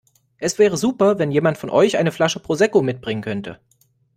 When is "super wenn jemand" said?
0.77-1.59